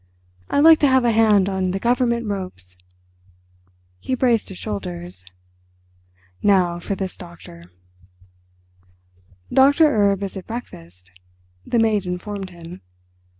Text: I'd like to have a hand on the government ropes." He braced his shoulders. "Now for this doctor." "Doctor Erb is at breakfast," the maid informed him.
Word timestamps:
I'd 0.49 0.61
like 0.61 0.79
to 0.79 0.87
have 0.87 1.05
a 1.05 1.11
hand 1.11 1.47
on 1.47 1.69
the 1.69 1.79
government 1.79 2.25
ropes." 2.25 2.75
He 3.99 4.15
braced 4.15 4.49
his 4.49 4.57
shoulders. 4.57 5.23
"Now 6.41 6.79
for 6.79 6.95
this 6.95 7.15
doctor." 7.15 7.65
"Doctor 9.53 9.85
Erb 10.11 10.23
is 10.23 10.35
at 10.35 10.47
breakfast," 10.47 11.11
the 11.67 11.77
maid 11.77 12.07
informed 12.07 12.49
him. 12.49 12.81